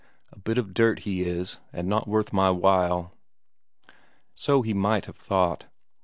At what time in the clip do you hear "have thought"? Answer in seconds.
5.05-5.67